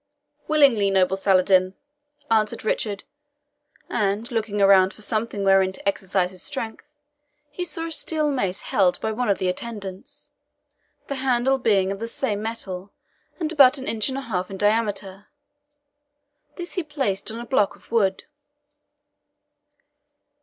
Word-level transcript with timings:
"Willingly, 0.47 0.89
noble 0.89 1.15
Saladin," 1.15 1.75
answered 2.31 2.65
Richard; 2.65 3.03
and 3.87 4.31
looking 4.31 4.59
around 4.59 4.95
for 4.95 5.03
something 5.03 5.43
whereon 5.43 5.73
to 5.73 5.87
exercise 5.87 6.31
his 6.31 6.41
strength, 6.41 6.87
he 7.51 7.63
saw 7.63 7.85
a 7.85 7.91
steel 7.91 8.31
mace 8.31 8.61
held 8.61 8.99
by 8.99 9.11
one 9.11 9.29
of 9.29 9.37
the 9.37 9.47
attendants, 9.47 10.31
the 11.05 11.17
handle 11.17 11.59
being 11.59 11.91
of 11.91 11.99
the 11.99 12.07
same 12.07 12.41
metal, 12.41 12.91
and 13.39 13.51
about 13.51 13.77
an 13.77 13.87
inch 13.87 14.09
and 14.09 14.17
a 14.17 14.21
half 14.21 14.49
in 14.49 14.57
diameter. 14.57 15.27
This 16.55 16.73
he 16.73 16.81
placed 16.81 17.29
on 17.29 17.39
a 17.39 17.45
block 17.45 17.75
of 17.75 17.91
wood. 17.91 18.23